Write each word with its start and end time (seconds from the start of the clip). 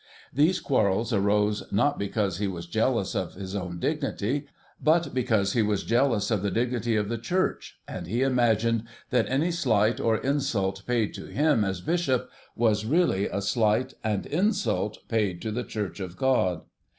These 0.33 0.59
quarrels 0.61 1.13
arose 1.13 1.71
not 1.71 1.99
because 1.99 2.39
he 2.39 2.47
was 2.47 2.65
jealous 2.65 3.13
of 3.13 3.35
his 3.35 3.53
own 3.55 3.77
dignity, 3.77 4.47
but 4.81 5.13
because 5.13 5.53
he 5.53 5.61
was 5.61 5.83
jealous 5.83 6.31
of 6.31 6.41
the 6.41 6.49
dignity 6.49 6.95
of 6.95 7.07
the 7.07 7.19
Church, 7.19 7.77
and 7.87 8.07
he 8.07 8.23
imagined 8.23 8.85
that 9.11 9.29
any 9.29 9.51
slight 9.51 9.99
or 9.99 10.17
insult 10.17 10.87
paid 10.87 11.13
to 11.13 11.27
him 11.27 11.63
as 11.63 11.81
Bishop, 11.81 12.31
was 12.55 12.83
really 12.83 13.27
a 13.27 13.43
slight 13.43 13.93
and 14.03 14.25
insult 14.25 15.07
paid 15.07 15.39
to 15.43 15.51
the 15.51 15.63
Church 15.63 15.99
of 15.99 16.17
God. 16.17 16.61